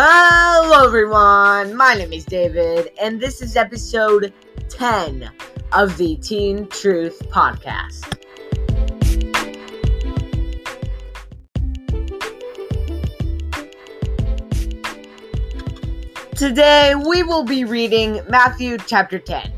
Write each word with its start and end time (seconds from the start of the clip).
Hello, 0.00 0.84
everyone. 0.84 1.74
My 1.74 1.94
name 1.94 2.12
is 2.12 2.24
David, 2.24 2.92
and 3.02 3.20
this 3.20 3.42
is 3.42 3.56
episode 3.56 4.32
10 4.68 5.28
of 5.72 5.96
the 5.96 6.14
Teen 6.18 6.68
Truth 6.68 7.20
Podcast. 7.30 8.04
Today, 16.36 16.94
we 16.94 17.24
will 17.24 17.42
be 17.42 17.64
reading 17.64 18.20
Matthew 18.28 18.78
chapter 18.86 19.18
10. 19.18 19.50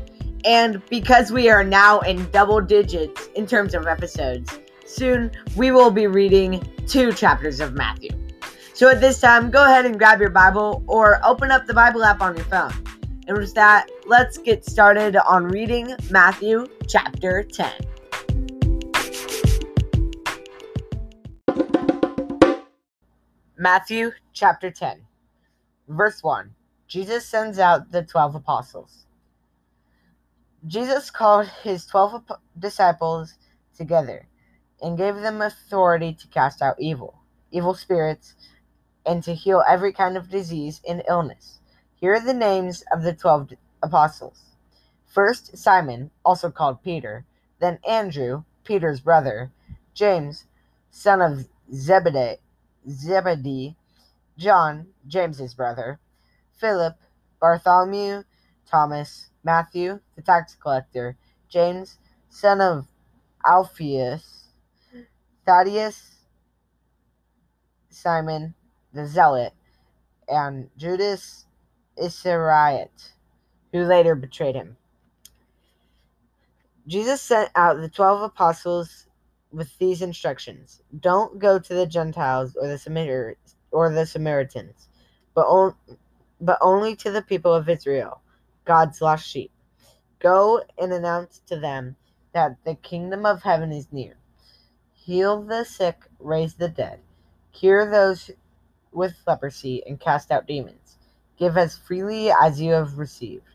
And 0.43 0.81
because 0.87 1.31
we 1.31 1.51
are 1.51 1.63
now 1.63 1.99
in 1.99 2.27
double 2.31 2.61
digits 2.61 3.29
in 3.35 3.45
terms 3.45 3.75
of 3.75 3.85
episodes, 3.85 4.59
soon 4.87 5.29
we 5.55 5.69
will 5.69 5.91
be 5.91 6.07
reading 6.07 6.67
two 6.87 7.13
chapters 7.13 7.59
of 7.59 7.73
Matthew. 7.75 8.09
So 8.81 8.89
at 8.89 8.99
this 8.99 9.21
time, 9.21 9.51
go 9.51 9.63
ahead 9.63 9.85
and 9.85 9.95
grab 9.95 10.19
your 10.19 10.31
Bible 10.31 10.83
or 10.87 11.23
open 11.23 11.51
up 11.51 11.67
the 11.67 11.73
Bible 11.75 12.03
app 12.03 12.19
on 12.19 12.35
your 12.35 12.45
phone. 12.45 12.73
And 13.27 13.37
with 13.37 13.53
that, 13.53 13.87
let's 14.07 14.39
get 14.39 14.65
started 14.65 15.15
on 15.17 15.43
reading 15.45 15.95
Matthew 16.09 16.65
chapter 16.87 17.43
10. 17.43 17.71
Matthew 23.55 24.13
chapter 24.33 24.71
10, 24.71 25.01
verse 25.87 26.23
1. 26.23 26.49
Jesus 26.87 27.23
sends 27.23 27.59
out 27.59 27.91
the 27.91 28.01
12 28.01 28.33
apostles. 28.33 29.05
Jesus 30.65 31.11
called 31.11 31.47
his 31.61 31.85
12 31.85 32.31
disciples 32.57 33.35
together 33.77 34.27
and 34.81 34.97
gave 34.97 35.17
them 35.17 35.43
authority 35.43 36.15
to 36.15 36.27
cast 36.29 36.63
out 36.63 36.77
evil, 36.79 37.21
evil 37.51 37.75
spirits, 37.75 38.33
and 39.05 39.23
to 39.23 39.33
heal 39.33 39.63
every 39.67 39.91
kind 39.93 40.17
of 40.17 40.29
disease 40.29 40.81
and 40.87 41.03
illness. 41.07 41.59
Here 41.95 42.13
are 42.13 42.19
the 42.19 42.33
names 42.33 42.83
of 42.91 43.03
the 43.03 43.13
12 43.13 43.53
apostles. 43.83 44.55
First, 45.05 45.57
Simon, 45.57 46.11
also 46.23 46.49
called 46.49 46.83
Peter, 46.83 47.25
then 47.59 47.79
Andrew, 47.87 48.43
Peter's 48.63 48.99
brother, 48.99 49.51
James, 49.93 50.45
son 50.89 51.21
of 51.21 51.47
Zebedee, 51.73 52.37
Zebedee, 52.89 53.75
John, 54.37 54.87
James's 55.07 55.53
brother, 55.53 55.99
Philip, 56.53 56.95
Bartholomew, 57.39 58.23
Thomas, 58.65 59.29
Matthew, 59.43 59.99
the 60.15 60.21
tax 60.21 60.55
collector, 60.55 61.17
James, 61.49 61.97
son 62.29 62.61
of 62.61 62.87
Alphaeus, 63.45 64.47
Thaddeus, 65.45 66.15
Simon, 67.89 68.53
the 68.93 69.07
zealot, 69.07 69.53
and 70.27 70.69
Judas 70.77 71.45
Iscariot, 71.97 73.13
who 73.73 73.83
later 73.83 74.15
betrayed 74.15 74.55
him. 74.55 74.77
Jesus 76.87 77.21
sent 77.21 77.51
out 77.55 77.77
the 77.81 77.89
twelve 77.89 78.21
apostles 78.23 79.07
with 79.51 79.77
these 79.79 80.01
instructions: 80.01 80.81
Don't 80.99 81.39
go 81.39 81.59
to 81.59 81.73
the 81.73 81.87
Gentiles 81.87 82.55
or 82.59 82.67
the 82.67 82.77
Samar- 82.77 83.37
or 83.71 83.91
the 83.93 84.05
Samaritans, 84.05 84.89
but 85.35 85.47
on- 85.47 85.75
but 86.41 86.57
only 86.61 86.95
to 86.97 87.11
the 87.11 87.21
people 87.21 87.53
of 87.53 87.69
Israel, 87.69 88.21
God's 88.65 89.01
lost 89.01 89.27
sheep. 89.27 89.51
Go 90.19 90.63
and 90.77 90.93
announce 90.93 91.39
to 91.47 91.59
them 91.59 91.97
that 92.33 92.57
the 92.65 92.75
kingdom 92.75 93.25
of 93.25 93.43
heaven 93.43 93.71
is 93.71 93.91
near. 93.91 94.17
Heal 94.93 95.43
the 95.43 95.65
sick, 95.65 96.07
raise 96.19 96.55
the 96.55 96.69
dead, 96.69 97.01
cure 97.53 97.89
those 97.89 98.31
with 98.91 99.21
leprosy, 99.25 99.83
and 99.85 99.99
cast 99.99 100.31
out 100.31 100.47
demons. 100.47 100.97
Give 101.37 101.57
as 101.57 101.77
freely 101.77 102.31
as 102.31 102.61
you 102.61 102.73
have 102.73 102.97
received. 102.97 103.45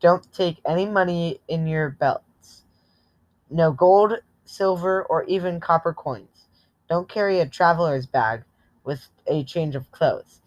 Don't 0.00 0.32
take 0.32 0.60
any 0.66 0.86
money 0.86 1.40
in 1.48 1.66
your 1.66 1.90
belts. 1.90 2.64
No 3.50 3.72
gold, 3.72 4.14
silver, 4.44 5.02
or 5.04 5.24
even 5.24 5.60
copper 5.60 5.92
coins. 5.92 6.48
Don't 6.88 7.08
carry 7.08 7.40
a 7.40 7.46
traveler's 7.46 8.06
bag 8.06 8.44
with 8.84 9.08
a 9.26 9.44
change 9.44 9.74
of 9.74 9.90
clothes, 9.90 10.40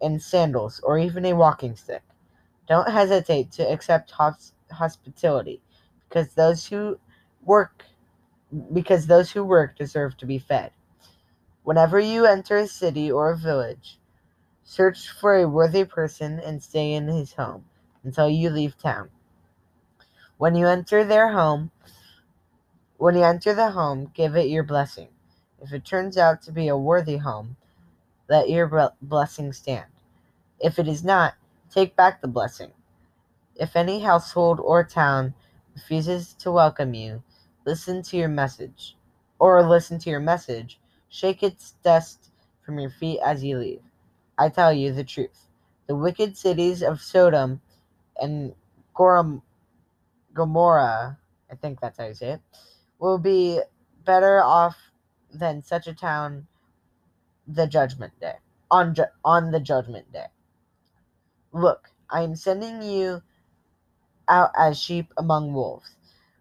and 0.00 0.22
sandals, 0.22 0.80
or 0.84 0.98
even 0.98 1.24
a 1.26 1.34
walking 1.34 1.76
stick. 1.76 2.02
Don't 2.68 2.88
hesitate 2.90 3.50
to 3.52 3.70
accept 3.70 4.12
hospitality, 4.70 5.60
because 6.08 6.34
those 6.34 6.66
who 6.66 6.98
work 7.44 7.84
because 8.72 9.06
those 9.06 9.30
who 9.30 9.44
work 9.44 9.76
deserve 9.76 10.16
to 10.18 10.26
be 10.26 10.38
fed. 10.38 10.70
Whenever 11.64 12.00
you 12.00 12.26
enter 12.26 12.56
a 12.56 12.66
city 12.66 13.10
or 13.10 13.30
a 13.30 13.36
village, 13.36 13.98
search 14.64 15.08
for 15.08 15.36
a 15.36 15.48
worthy 15.48 15.84
person 15.84 16.40
and 16.40 16.62
stay 16.62 16.92
in 16.92 17.06
his 17.06 17.34
home 17.34 17.64
until 18.02 18.28
you 18.28 18.50
leave 18.50 18.76
town. 18.76 19.10
When 20.38 20.56
you 20.56 20.66
enter 20.66 21.04
their 21.04 21.28
home, 21.32 21.70
when 22.96 23.14
you 23.14 23.22
enter 23.22 23.54
the 23.54 23.70
home, 23.70 24.10
give 24.12 24.34
it 24.34 24.48
your 24.48 24.64
blessing. 24.64 25.08
If 25.60 25.72
it 25.72 25.84
turns 25.84 26.18
out 26.18 26.42
to 26.42 26.52
be 26.52 26.66
a 26.66 26.76
worthy 26.76 27.18
home, 27.18 27.56
let 28.28 28.50
your 28.50 28.92
blessing 29.00 29.52
stand. 29.52 29.86
If 30.58 30.80
it 30.80 30.88
is 30.88 31.04
not, 31.04 31.34
take 31.70 31.94
back 31.94 32.20
the 32.20 32.28
blessing. 32.28 32.72
If 33.54 33.76
any 33.76 34.00
household 34.00 34.58
or 34.58 34.82
town 34.82 35.34
refuses 35.74 36.34
to 36.40 36.50
welcome 36.50 36.94
you, 36.94 37.22
listen 37.64 38.02
to 38.02 38.16
your 38.16 38.28
message, 38.28 38.96
or 39.38 39.62
listen 39.62 39.98
to 40.00 40.10
your 40.10 40.20
message, 40.20 40.80
shake 41.12 41.42
its 41.42 41.72
dust 41.84 42.30
from 42.64 42.78
your 42.78 42.90
feet 42.90 43.20
as 43.22 43.44
you 43.44 43.58
leave. 43.58 43.82
I 44.38 44.48
tell 44.48 44.72
you 44.72 44.92
the 44.92 45.04
truth. 45.04 45.48
The 45.86 45.94
wicked 45.94 46.38
cities 46.38 46.82
of 46.82 47.02
Sodom 47.02 47.60
and 48.20 48.54
Gomorrah, 50.34 51.18
I 51.50 51.54
think 51.54 51.80
that's 51.80 51.98
how 51.98 52.06
you 52.06 52.14
say 52.14 52.30
it, 52.32 52.40
will 52.98 53.18
be 53.18 53.60
better 54.04 54.42
off 54.42 54.76
than 55.32 55.62
such 55.62 55.86
a 55.86 55.94
town 55.94 56.46
the 57.46 57.66
judgment 57.66 58.18
day 58.18 58.36
on 58.70 58.94
ju- 58.94 59.12
on 59.24 59.50
the 59.50 59.60
judgment 59.60 60.10
day. 60.12 60.28
Look, 61.52 61.90
I 62.08 62.22
am 62.22 62.36
sending 62.36 62.80
you 62.80 63.22
out 64.28 64.50
as 64.56 64.80
sheep 64.80 65.12
among 65.18 65.52
wolves. 65.52 65.94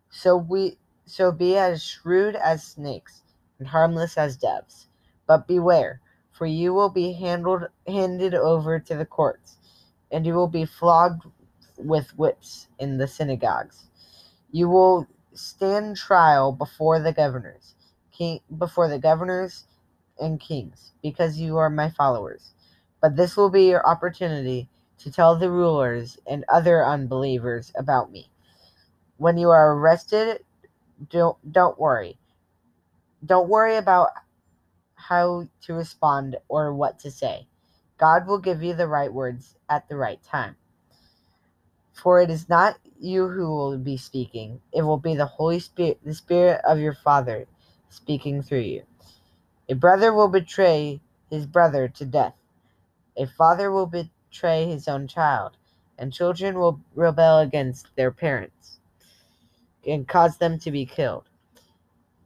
So 0.10 0.38
we 0.38 0.78
so 1.06 1.32
be 1.34 1.58
as 1.58 1.84
shrewd 1.84 2.36
as 2.38 2.64
snakes 2.64 3.22
and 3.62 3.70
harmless 3.70 4.18
as 4.18 4.38
doves. 4.38 4.88
But 5.28 5.48
beware, 5.48 6.02
for 6.32 6.48
you 6.48 6.74
will 6.74 6.90
be 6.90 7.14
handled 7.14 7.68
handed 7.88 8.34
over 8.34 8.80
to 8.80 8.96
the 8.98 9.06
courts, 9.06 9.60
and 10.12 10.26
you 10.26 10.34
will 10.34 10.48
be 10.50 10.66
flogged 10.66 11.26
with 11.78 12.18
whips 12.18 12.70
in 12.80 12.98
the 12.98 13.08
synagogues. 13.08 13.86
You 14.52 14.68
will 14.68 15.08
stand 15.36 15.98
trial 15.98 16.52
before 16.54 17.00
the 17.00 17.14
governors, 17.14 17.76
king, 18.12 18.42
before 18.58 18.90
the 18.90 19.00
governors 19.00 19.68
and 20.20 20.40
kings, 20.42 20.94
because 21.04 21.38
you 21.40 21.58
are 21.58 21.70
my 21.70 21.92
followers. 21.92 22.56
But 23.00 23.16
this 23.16 23.38
will 23.38 23.52
be 23.52 23.66
your 23.66 23.88
opportunity 23.88 24.70
to 25.00 25.12
tell 25.12 25.38
the 25.38 25.52
rulers 25.52 26.18
and 26.28 26.46
other 26.50 26.84
unbelievers 26.84 27.72
about 27.78 28.12
me. 28.12 28.32
When 29.18 29.38
you 29.38 29.52
are 29.52 29.74
arrested, 29.78 30.44
don't 31.10 31.38
don't 31.54 31.80
worry. 31.80 32.18
Don't 33.26 33.50
worry 33.50 33.78
about 33.78 34.10
how 34.96 35.48
to 35.64 35.74
respond 35.74 36.38
or 36.48 36.74
what 36.74 37.00
to 37.00 37.12
say. 37.12 37.48
God 37.98 38.28
will 38.28 38.40
give 38.40 38.64
you 38.64 38.74
the 38.74 38.88
right 38.88 39.14
words 39.14 39.56
at 39.70 39.88
the 39.90 39.96
right 39.96 40.22
time. 40.24 40.56
For 41.94 42.22
it 42.22 42.30
is 42.30 42.50
not 42.50 42.78
you 43.00 43.28
who 43.28 43.48
will 43.50 43.78
be 43.78 43.98
speaking, 43.98 44.62
it 44.74 44.84
will 44.84 44.98
be 44.98 45.16
the 45.16 45.26
Holy 45.26 45.60
Spirit, 45.60 46.00
the 46.06 46.16
Spirit 46.16 46.62
of 46.66 46.80
your 46.80 46.96
Father 46.96 47.48
speaking 47.90 48.42
through 48.42 48.60
you. 48.62 48.84
A 49.70 49.76
brother 49.76 50.14
will 50.14 50.30
betray 50.30 51.02
his 51.30 51.46
brother 51.46 51.88
to 51.88 52.06
death. 52.06 52.36
A 53.18 53.28
father 53.28 53.72
will 53.72 53.88
betray 53.88 54.68
his 54.68 54.88
own 54.88 55.08
child, 55.08 55.58
and 55.98 56.14
children 56.14 56.60
will 56.60 56.80
rebel 56.96 57.40
against 57.40 57.88
their 57.96 58.12
parents 58.12 58.80
and 59.88 60.08
cause 60.08 60.38
them 60.38 60.60
to 60.60 60.72
be 60.72 60.86
killed. 60.86 61.30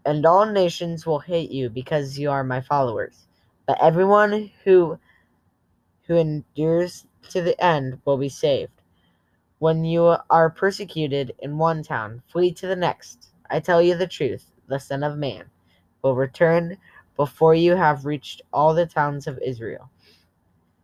And 0.06 0.26
all 0.26 0.46
nations 0.46 1.06
will 1.06 1.20
hate 1.20 1.52
you 1.52 1.70
because 1.70 2.20
you 2.20 2.30
are 2.30 2.44
my 2.44 2.62
followers. 2.62 3.28
But 3.66 3.82
everyone 3.82 4.52
who 4.64 5.00
who 6.08 6.16
endures 6.16 7.08
to 7.30 7.42
the 7.42 7.60
end 7.64 8.00
will 8.06 8.18
be 8.18 8.30
saved. 8.30 8.72
When 9.60 9.84
you 9.84 10.16
are 10.30 10.50
persecuted 10.50 11.34
in 11.40 11.58
one 11.58 11.82
town, 11.82 12.22
flee 12.28 12.52
to 12.54 12.68
the 12.68 12.76
next. 12.76 13.30
I 13.50 13.60
tell 13.60 13.82
you 13.82 13.96
the 13.96 14.08
truth, 14.08 14.52
the 14.68 14.80
Son 14.80 15.04
of 15.04 15.18
Man 15.18 15.50
will 16.02 16.16
return 16.16 16.78
before 17.16 17.56
you 17.56 17.76
have 17.76 18.06
reached 18.06 18.42
all 18.54 18.74
the 18.74 18.86
towns 18.86 19.26
of 19.26 19.40
Israel. 19.40 19.90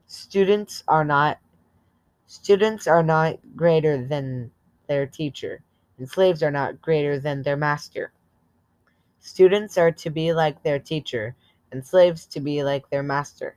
Students 0.07 0.83
are 0.87 1.05
not 1.05 1.37
students 2.25 2.87
are 2.87 3.03
not 3.03 3.37
greater 3.55 4.03
than 4.03 4.51
their 4.87 5.05
teacher, 5.05 5.61
and 5.97 6.09
slaves 6.09 6.41
are 6.41 6.51
not 6.51 6.81
greater 6.81 7.19
than 7.19 7.43
their 7.43 7.57
master. 7.57 8.11
Students 9.21 9.77
are 9.77 9.91
to 9.91 10.09
be 10.09 10.33
like 10.33 10.63
their 10.63 10.79
teacher, 10.79 11.35
and 11.71 11.85
slaves 11.85 12.25
to 12.25 12.41
be 12.41 12.63
like 12.63 12.89
their 12.89 13.03
master. 13.03 13.55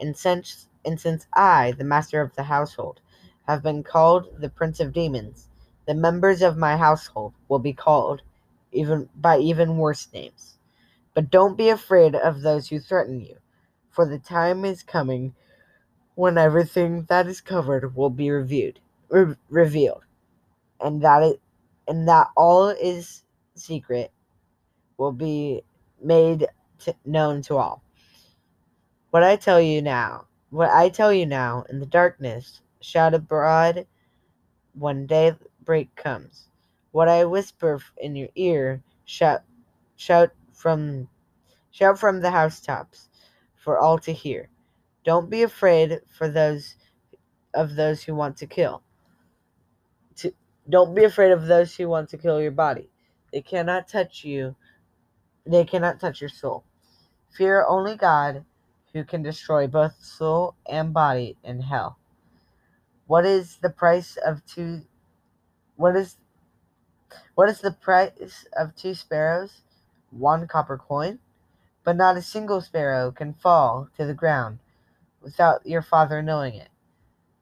And 0.00 0.16
since 0.16 0.68
And 0.84 0.98
since 0.98 1.26
I, 1.34 1.72
the 1.72 1.84
master 1.84 2.20
of 2.20 2.34
the 2.34 2.44
household, 2.44 3.00
have 3.46 3.62
been 3.62 3.84
called 3.84 4.40
the 4.40 4.48
prince 4.48 4.80
of 4.80 4.92
demons, 4.92 5.48
the 5.86 5.94
members 5.94 6.42
of 6.42 6.56
my 6.56 6.76
household 6.76 7.34
will 7.48 7.60
be 7.60 7.72
called 7.74 8.22
even 8.72 9.08
by 9.14 9.38
even 9.38 9.76
worse 9.78 10.08
names. 10.12 10.58
But 11.14 11.30
don't 11.30 11.56
be 11.58 11.68
afraid 11.70 12.14
of 12.16 12.42
those 12.42 12.68
who 12.68 12.80
threaten 12.80 13.20
you, 13.20 13.38
for 13.90 14.06
the 14.06 14.18
time 14.18 14.64
is 14.64 14.82
coming 14.82 15.34
when 16.14 16.38
everything 16.38 17.04
that 17.04 17.26
is 17.26 17.40
covered 17.40 17.96
will 17.96 18.10
be 18.10 18.30
reviewed, 18.30 18.80
re- 19.10 19.36
revealed, 19.50 20.04
and 20.80 21.02
that 21.02 21.22
it, 21.22 21.40
and 21.88 22.08
that 22.08 22.28
all 22.36 22.68
is 22.68 23.24
secret 23.54 24.12
will 24.96 25.12
be 25.12 25.62
made 26.02 26.46
to, 26.80 26.94
known 27.04 27.42
to 27.42 27.56
all. 27.56 27.82
What 29.10 29.22
I 29.22 29.36
tell 29.36 29.60
you 29.60 29.82
now, 29.82 30.26
what 30.50 30.70
I 30.70 30.88
tell 30.88 31.12
you 31.12 31.26
now 31.26 31.64
in 31.68 31.80
the 31.80 31.86
darkness, 31.86 32.60
shout 32.80 33.14
abroad 33.14 33.86
when 34.74 35.06
daybreak 35.06 35.94
comes. 35.96 36.48
What 36.92 37.08
I 37.08 37.24
whisper 37.24 37.80
in 37.98 38.16
your 38.16 38.28
ear, 38.34 38.82
shout, 39.04 39.42
shout 39.96 40.30
from, 40.52 41.08
shout 41.70 41.98
from 41.98 42.20
the 42.20 42.30
housetops, 42.30 43.08
for 43.54 43.78
all 43.78 43.98
to 43.98 44.12
hear. 44.12 44.48
Don't 45.04 45.30
be 45.30 45.42
afraid 45.42 46.00
for 46.08 46.28
those 46.28 46.76
of 47.54 47.74
those 47.76 48.02
who 48.02 48.14
want 48.14 48.36
to 48.38 48.46
kill. 48.46 48.82
To, 50.16 50.32
don't 50.68 50.94
be 50.94 51.04
afraid 51.04 51.32
of 51.32 51.46
those 51.46 51.74
who 51.74 51.88
want 51.88 52.08
to 52.10 52.18
kill 52.18 52.40
your 52.40 52.50
body. 52.50 52.88
They 53.32 53.40
cannot 53.40 53.88
touch 53.88 54.24
you. 54.24 54.54
They 55.44 55.64
cannot 55.64 56.00
touch 56.00 56.20
your 56.20 56.30
soul. 56.30 56.64
Fear 57.30 57.64
only 57.66 57.96
God, 57.96 58.44
who 58.92 59.04
can 59.04 59.22
destroy 59.22 59.66
both 59.66 59.94
soul 60.04 60.54
and 60.66 60.92
body 60.92 61.36
in 61.42 61.60
hell. 61.60 61.98
What 63.06 63.24
is 63.24 63.56
the 63.56 63.70
price 63.70 64.16
of 64.16 64.44
two? 64.46 64.82
What 65.76 65.96
is 65.96 66.16
what 67.34 67.48
is 67.48 67.60
the 67.60 67.72
price 67.72 68.46
of 68.56 68.76
two 68.76 68.94
sparrows? 68.94 69.62
One 70.10 70.46
copper 70.46 70.78
coin. 70.78 71.18
But 71.84 71.96
not 71.96 72.16
a 72.16 72.22
single 72.22 72.60
sparrow 72.60 73.10
can 73.10 73.34
fall 73.34 73.88
to 73.96 74.06
the 74.06 74.14
ground 74.14 74.60
without 75.20 75.66
your 75.66 75.82
father 75.82 76.22
knowing 76.22 76.54
it. 76.54 76.68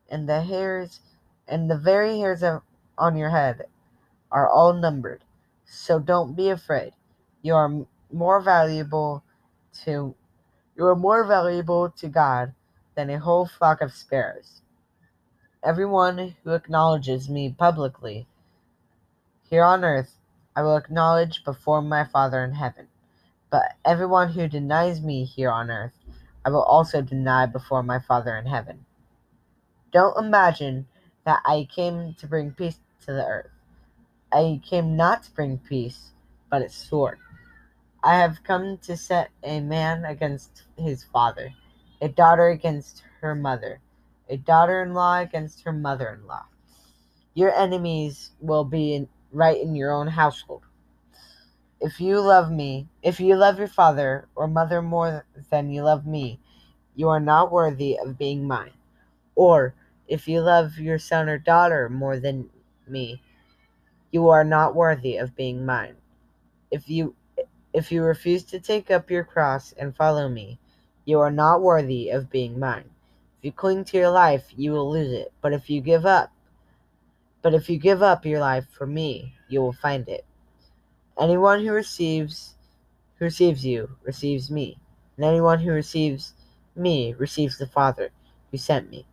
And 0.09 0.29
the 0.29 0.43
hairs 0.43 1.01
and 1.47 1.71
the 1.71 1.77
very 1.77 2.19
hairs 2.19 2.43
of, 2.43 2.63
on 2.97 3.17
your 3.17 3.31
head 3.31 3.67
are 4.31 4.49
all 4.49 4.73
numbered. 4.73 5.25
So 5.67 5.99
don't 5.99 6.35
be 6.35 6.49
afraid. 6.49 6.95
You 7.43 7.55
are 7.55 7.87
more 8.13 8.41
valuable 8.41 9.25
to 9.85 10.15
you 10.77 10.87
are 10.87 10.97
more 10.97 11.27
valuable 11.27 11.91
to 11.91 12.09
God 12.09 12.55
than 12.95 13.11
a 13.11 13.19
whole 13.19 13.47
flock 13.47 13.81
of 13.81 13.93
sparrows. 13.93 14.63
Everyone 15.63 16.37
who 16.43 16.53
acknowledges 16.53 17.29
me 17.29 17.55
publicly 17.57 18.27
here 19.49 19.65
on 19.65 19.85
earth, 19.85 20.17
I 20.57 20.63
will 20.63 20.77
acknowledge 20.77 21.45
before 21.45 21.83
my 21.83 22.05
Father 22.05 22.43
in 22.45 22.53
heaven. 22.53 22.89
But 23.51 23.75
everyone 23.85 24.33
who 24.33 24.49
denies 24.49 25.03
me 25.03 25.25
here 25.25 25.51
on 25.51 25.71
earth, 25.71 25.99
I 26.45 26.51
will 26.51 26.63
also 26.63 27.03
deny 27.03 27.47
before 27.47 27.83
my 27.83 27.99
Father 27.99 28.37
in 28.37 28.47
heaven. 28.47 28.87
Don't 29.93 30.17
imagine 30.17 30.87
that 31.25 31.43
I 31.45 31.69
came 31.75 32.15
to 32.15 32.27
bring 32.27 32.53
peace 32.53 32.79
to 33.07 33.13
the 33.13 33.27
earth. 33.27 33.51
I 34.33 34.61
came 34.65 34.97
not 34.97 35.25
to 35.25 35.33
bring 35.33 35.59
peace, 35.59 36.13
but 36.49 36.63
a 36.63 36.69
sword. 36.69 37.19
I 38.03 38.17
have 38.17 38.43
come 38.45 38.79
to 38.79 38.97
set 38.97 39.31
a 39.43 39.61
man 39.61 40.07
against 40.07 40.63
his 40.79 41.05
father, 41.05 41.53
a 42.01 42.09
daughter 42.09 42.49
against 42.49 43.03
her 43.21 43.35
mother, 43.35 43.81
a 44.29 44.39
daughter 44.39 44.83
in 44.83 44.95
law 44.95 45.19
against 45.19 45.65
her 45.65 45.73
mother 45.73 46.19
in 46.19 46.27
law. 46.27 46.47
Your 47.35 47.55
enemies 47.55 48.31
will 48.41 48.65
be 48.65 48.95
in, 48.95 49.09
right 49.33 49.61
in 49.61 49.75
your 49.75 49.93
own 49.93 50.07
household. 50.07 50.63
If 51.79 52.01
you 52.01 52.21
love 52.21 52.51
me, 52.51 52.89
if 53.03 53.21
you 53.21 53.37
love 53.37 53.59
your 53.59 53.69
father 53.69 54.29
or 54.35 54.49
mother 54.49 54.81
more 54.81 55.27
than 55.51 55.71
you 55.71 55.83
love 55.83 56.07
me, 56.07 56.41
you 56.95 57.09
are 57.09 57.21
not 57.21 57.53
worthy 57.53 57.99
of 57.99 58.17
being 58.17 58.47
mine. 58.47 58.73
Or 59.35 59.75
if 60.09 60.27
you 60.27 60.41
love 60.41 60.79
your 60.79 60.99
son 60.99 61.29
or 61.29 61.39
daughter 61.39 61.91
more 61.91 62.19
than 62.19 62.49
me, 62.89 63.23
you 64.11 64.29
are 64.31 64.45
not 64.45 64.75
worthy 64.75 65.19
of 65.19 65.37
being 65.37 65.67
mine. 65.67 65.97
If 66.71 66.89
you 66.89 67.15
if 67.73 67.93
you 67.93 68.03
refuse 68.03 68.43
to 68.45 68.61
take 68.61 68.91
up 68.91 69.11
your 69.11 69.25
cross 69.25 69.73
and 69.73 69.95
follow 69.95 70.29
me, 70.29 70.59
you 71.05 71.21
are 71.21 71.31
not 71.31 71.63
worthy 71.63 72.11
of 72.11 72.31
being 72.31 72.59
mine. 72.59 72.91
If 73.39 73.45
you 73.45 73.53
cling 73.53 73.85
to 73.87 73.97
your 73.97 74.11
life, 74.11 74.45
you 74.57 74.73
will 74.73 74.91
lose 74.91 75.13
it. 75.13 75.33
But 75.41 75.53
if 75.53 75.71
you 75.71 75.81
give 75.81 76.05
up, 76.05 76.33
but 77.43 77.55
if 77.55 77.71
you 77.71 77.79
give 77.79 78.03
up 78.03 78.27
your 78.27 78.41
life 78.41 78.67
for 78.71 78.87
me, 78.87 79.35
you 79.49 79.61
will 79.61 79.73
find 79.73 80.09
it. 80.09 80.25
Anyone 81.19 81.65
who 81.65 81.73
receives 81.73 82.55
who 83.19 83.27
receives 83.27 83.65
you 83.65 83.97
receives 84.03 84.51
me, 84.51 84.79
and 85.17 85.25
anyone 85.25 85.61
who 85.61 85.71
receives 85.71 86.35
me 86.75 87.15
receives 87.19 87.59
the 87.59 87.67
Father 87.67 88.11
who 88.51 88.57
sent 88.57 88.91
me. 88.91 89.07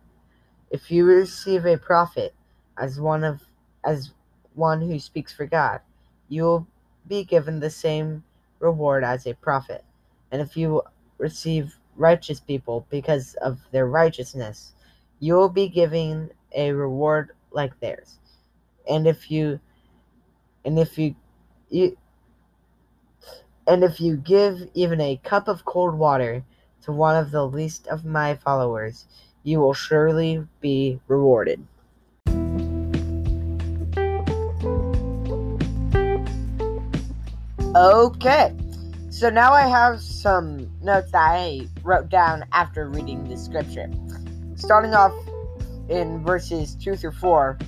If 0.70 0.90
you 0.90 1.04
receive 1.04 1.64
a 1.64 1.78
prophet 1.78 2.34
as 2.76 3.00
one 3.00 3.24
of 3.24 3.42
as 3.84 4.12
one 4.54 4.80
who 4.80 4.98
speaks 4.98 5.32
for 5.32 5.46
God, 5.46 5.80
you 6.28 6.42
will 6.42 6.66
be 7.06 7.24
given 7.24 7.60
the 7.60 7.70
same 7.70 8.24
reward 8.60 9.04
as 9.04 9.26
a 9.26 9.34
prophet. 9.34 9.84
And 10.30 10.40
if 10.42 10.56
you 10.56 10.82
receive 11.18 11.76
righteous 11.96 12.40
people 12.40 12.86
because 12.90 13.34
of 13.34 13.58
their 13.72 13.86
righteousness, 13.86 14.74
you 15.20 15.34
will 15.34 15.48
be 15.48 15.68
given 15.68 16.30
a 16.54 16.72
reward 16.72 17.32
like 17.50 17.78
theirs. 17.80 18.18
And 18.88 19.06
if 19.06 19.30
you 19.30 19.60
and 20.64 20.78
if 20.78 20.98
you 20.98 21.14
you 21.70 21.96
and 23.66 23.84
if 23.84 24.00
you 24.00 24.16
give 24.16 24.68
even 24.74 25.00
a 25.00 25.20
cup 25.24 25.48
of 25.48 25.64
cold 25.64 25.94
water 25.94 26.42
to 26.82 26.92
one 26.92 27.16
of 27.16 27.30
the 27.30 27.46
least 27.46 27.86
of 27.88 28.04
my 28.04 28.34
followers, 28.36 29.06
you 29.42 29.60
will 29.60 29.74
surely 29.74 30.46
be 30.60 31.00
rewarded. 31.06 31.66
Okay, 37.76 38.54
so 39.10 39.28
now 39.28 39.52
I 39.52 39.68
have 39.68 40.00
some 40.00 40.70
notes 40.80 41.12
that 41.12 41.20
I 41.20 41.68
wrote 41.82 42.08
down 42.08 42.46
after 42.52 42.88
reading 42.88 43.28
the 43.28 43.36
scripture. 43.36 43.90
Starting 44.56 44.94
off 44.94 45.12
in 45.90 46.24
verses 46.24 46.74
2 46.76 46.96
through 46.96 47.12
4, 47.12 47.58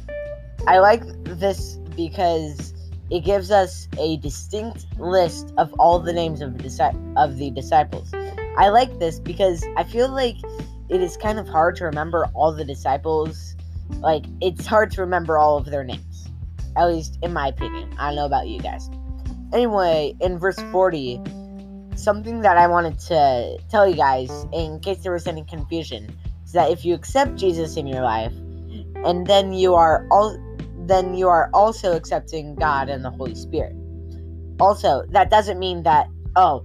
I 0.67 0.79
like 0.79 1.03
this 1.25 1.77
because 1.97 2.73
it 3.11 3.25
gives 3.25 3.51
us 3.51 3.89
a 3.99 4.17
distinct 4.17 4.87
list 4.99 5.53
of 5.59 5.71
all 5.79 5.99
the 5.99 6.15
names 6.15 6.41
of 6.41 6.57
the, 6.57 7.13
of 7.19 7.37
the 7.37 7.51
disciples. 7.51 8.11
I 8.57 8.71
like 8.71 8.99
this 8.99 9.21
because 9.21 9.63
I 9.77 9.85
feel 9.85 10.09
like 10.09 10.37
it 10.89 11.03
is 11.03 11.19
kind 11.19 11.39
of 11.39 11.47
hard 11.47 11.77
to 11.77 11.85
remember 11.85 12.27
all 12.33 12.53
the 12.53 12.65
disciples. 12.65 13.55
Like, 13.99 14.25
it's 14.41 14.65
hard 14.65 14.91
to 14.93 15.03
remember 15.03 15.37
all 15.37 15.59
of 15.59 15.67
their 15.67 15.85
names. 15.85 16.27
At 16.75 16.87
least 16.87 17.19
in 17.23 17.35
my 17.35 17.49
opinion. 17.49 17.95
I 17.99 18.09
don't 18.09 18.17
know 18.17 18.25
about 18.25 18.49
you 18.49 18.61
guys. 18.61 18.89
Anyway, 19.53 20.15
in 20.21 20.39
verse 20.39 20.59
40, 20.71 21.21
something 21.97 22.41
that 22.41 22.57
I 22.57 22.67
wanted 22.67 22.99
to 23.01 23.59
tell 23.69 23.89
you 23.89 23.97
guys, 23.97 24.47
in 24.53 24.81
case 24.81 24.99
there 24.99 25.13
was 25.13 25.27
any 25.27 25.45
confusion, 25.45 26.15
is 26.45 26.53
that 26.53 26.71
if 26.71 26.85
you 26.85 26.95
accept 26.95 27.37
Jesus 27.37 27.77
in 27.77 27.87
your 27.87 28.03
life, 28.03 28.33
mm. 28.33 29.09
and 29.09 29.27
then 29.27 29.53
you 29.53 29.75
are 29.75 30.07
all 30.11 30.39
then 30.87 31.15
you 31.15 31.29
are 31.29 31.51
also 31.55 31.95
accepting 31.95 32.57
God 32.57 32.89
and 32.89 33.05
the 33.05 33.11
Holy 33.11 33.35
Spirit. 33.35 33.77
Also, 34.59 35.05
that 35.11 35.31
doesn't 35.31 35.59
mean 35.59 35.85
that, 35.85 36.09
oh, 36.35 36.65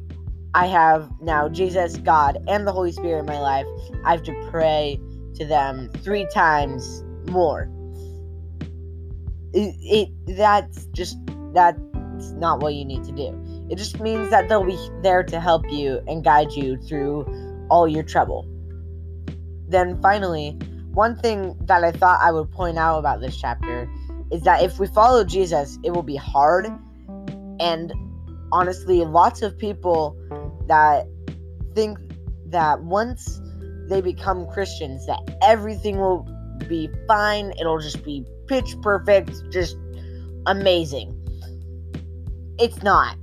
I 0.55 0.65
have 0.65 1.11
now 1.21 1.47
Jesus, 1.47 1.97
God, 1.97 2.37
and 2.47 2.65
the 2.65 2.71
Holy 2.71 2.91
Spirit 2.91 3.19
in 3.19 3.25
my 3.25 3.39
life. 3.39 3.67
I 4.03 4.11
have 4.11 4.23
to 4.23 4.49
pray 4.49 4.99
to 5.35 5.45
them 5.45 5.91
three 6.01 6.27
times 6.33 7.03
more. 7.29 7.69
It, 9.53 9.75
it 9.81 10.37
that's 10.37 10.85
just 10.87 11.17
not 12.33 12.61
what 12.61 12.73
you 12.73 12.85
need 12.85 13.03
to 13.05 13.11
do. 13.11 13.67
It 13.69 13.77
just 13.77 13.99
means 13.99 14.29
that 14.29 14.49
they'll 14.49 14.63
be 14.63 14.77
there 15.01 15.23
to 15.23 15.39
help 15.39 15.69
you 15.71 16.01
and 16.07 16.23
guide 16.23 16.51
you 16.51 16.77
through 16.77 17.25
all 17.69 17.87
your 17.87 18.03
trouble. 18.03 18.47
Then 19.67 19.99
finally, 20.01 20.51
one 20.91 21.15
thing 21.17 21.55
that 21.61 21.83
I 21.83 21.91
thought 21.91 22.19
I 22.21 22.31
would 22.31 22.51
point 22.51 22.77
out 22.77 22.99
about 22.99 23.21
this 23.21 23.35
chapter 23.35 23.89
is 24.31 24.41
that 24.43 24.63
if 24.63 24.79
we 24.79 24.87
follow 24.87 25.23
Jesus, 25.23 25.77
it 25.83 25.91
will 25.91 26.03
be 26.03 26.15
hard. 26.15 26.67
And 27.59 27.93
honestly, 28.51 29.03
lots 29.03 29.41
of 29.41 29.57
people 29.57 30.15
that 30.67 31.07
think 31.73 31.97
that 32.47 32.81
once 32.83 33.41
they 33.89 34.01
become 34.01 34.47
Christians, 34.47 35.05
that 35.07 35.19
everything 35.41 35.97
will 35.97 36.27
be 36.67 36.89
fine, 37.07 37.53
it'll 37.59 37.79
just 37.79 38.03
be 38.03 38.25
pitch 38.47 38.75
perfect, 38.81 39.31
just 39.51 39.77
amazing. 40.45 41.14
It's 42.57 42.81
not. 42.83 43.17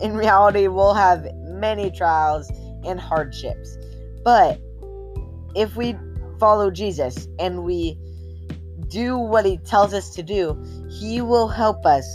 In 0.00 0.16
reality, 0.16 0.68
we'll 0.68 0.94
have 0.94 1.26
many 1.44 1.90
trials 1.90 2.50
and 2.84 3.00
hardships. 3.00 3.78
But 4.24 4.60
if 5.54 5.76
we 5.76 5.96
follow 6.38 6.70
Jesus 6.70 7.28
and 7.38 7.64
we 7.64 7.96
do 8.88 9.16
what 9.16 9.46
he 9.46 9.58
tells 9.58 9.94
us 9.94 10.14
to 10.14 10.22
do, 10.22 10.62
he 10.90 11.22
will 11.22 11.48
help 11.48 11.86
us 11.86 12.06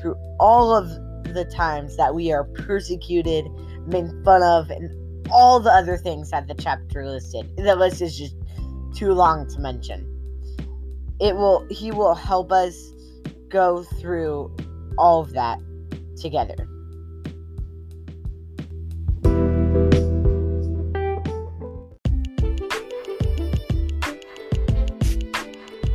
through 0.00 0.16
all 0.40 0.74
of 0.74 0.88
the 1.34 1.44
times 1.44 1.96
that 1.96 2.14
we 2.14 2.32
are 2.32 2.44
persecuted, 2.44 3.46
made 3.86 4.10
fun 4.24 4.42
of, 4.42 4.70
and 4.70 4.90
all 5.30 5.60
the 5.60 5.70
other 5.70 5.96
things 5.96 6.30
that 6.30 6.48
the 6.48 6.54
chapter 6.54 7.06
listed. 7.06 7.48
The 7.56 7.76
list 7.76 8.00
is 8.00 8.18
just 8.18 8.34
too 8.94 9.12
long 9.12 9.46
to 9.48 9.60
mention. 9.60 10.12
It 11.20 11.36
will 11.36 11.66
he 11.70 11.90
will 11.92 12.14
help 12.14 12.52
us 12.52 12.92
go 13.48 13.82
through 13.82 14.54
all 14.98 15.20
of 15.20 15.32
that 15.32 15.58
together. 16.20 16.68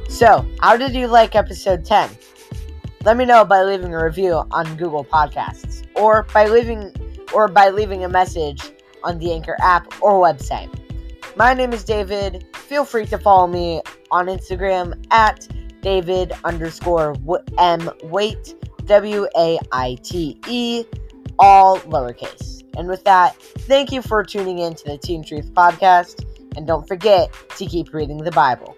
So, 0.10 0.46
how 0.60 0.78
did 0.78 0.94
you 0.94 1.08
like 1.08 1.36
episode 1.36 1.84
10? 1.84 2.10
Let 3.04 3.18
me 3.18 3.26
know 3.26 3.44
by 3.44 3.64
leaving 3.64 3.96
a 3.96 4.04
review 4.04 4.44
on 4.52 4.78
Google 4.78 5.04
Podcasts 5.04 5.88
or 5.96 6.28
by 6.32 6.46
leaving 6.46 6.94
or 7.34 7.48
by 7.48 7.70
leaving 7.70 8.04
a 8.04 8.10
message 8.10 8.72
on 9.04 9.18
the 9.18 9.34
Anchor 9.34 9.58
app 9.62 9.92
or 10.02 10.22
website. 10.22 10.70
My 11.36 11.56
name 11.56 11.74
is 11.74 11.84
David. 11.84 12.46
Feel 12.56 12.86
free 12.86 13.08
to 13.08 13.18
follow 13.18 13.48
me 13.48 13.82
on 14.12 14.28
Instagram 14.28 15.04
at 15.10 15.48
David 15.82 16.34
underscore 16.44 17.16
M 17.58 17.90
Waite 18.04 18.54
W 18.86 19.28
A 19.38 19.60
I 19.72 19.98
T 20.04 20.40
E 20.48 20.86
all 21.40 21.80
lowercase. 21.80 22.64
And 22.78 22.88
with 22.88 23.04
that, 23.04 23.36
thank 23.42 23.92
you 23.92 24.02
for 24.02 24.24
tuning 24.24 24.60
in 24.60 24.74
to 24.76 24.84
the 24.86 24.98
Teen 24.98 25.24
Truth 25.24 25.54
Podcast. 25.54 26.26
And 26.56 26.68
don't 26.68 26.88
forget 26.88 27.34
to 27.58 27.66
keep 27.66 27.94
reading 27.94 28.18
the 28.18 28.32
Bible. 28.32 28.76